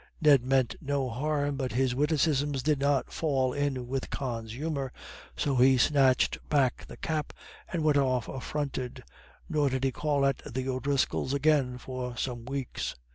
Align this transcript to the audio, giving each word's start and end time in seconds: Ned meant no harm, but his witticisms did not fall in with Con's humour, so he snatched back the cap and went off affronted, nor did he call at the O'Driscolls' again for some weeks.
Ned 0.19 0.43
meant 0.43 0.73
no 0.81 1.11
harm, 1.11 1.57
but 1.57 1.73
his 1.73 1.93
witticisms 1.93 2.63
did 2.63 2.79
not 2.79 3.13
fall 3.13 3.53
in 3.53 3.87
with 3.87 4.09
Con's 4.09 4.53
humour, 4.53 4.91
so 5.37 5.57
he 5.57 5.77
snatched 5.77 6.39
back 6.49 6.87
the 6.87 6.97
cap 6.97 7.33
and 7.71 7.83
went 7.83 7.99
off 7.99 8.27
affronted, 8.27 9.03
nor 9.47 9.69
did 9.69 9.83
he 9.83 9.91
call 9.91 10.25
at 10.25 10.37
the 10.43 10.67
O'Driscolls' 10.67 11.35
again 11.35 11.77
for 11.77 12.17
some 12.17 12.45
weeks. 12.45 12.95